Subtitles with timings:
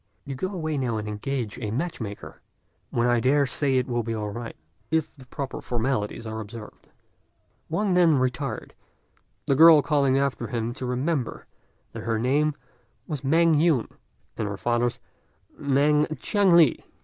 [0.25, 2.41] You go away now and engage a match maker,
[2.89, 4.55] when I dare say it will be all right
[4.89, 6.87] if the proper formalities are observed."
[7.69, 8.73] Wang then retired,
[9.45, 11.45] the girl calling after him to remember
[11.91, 12.55] that her name
[13.05, 13.91] was Mêng Yün,
[14.39, 14.99] and her father's
[15.61, 16.83] Mêng Chiang li.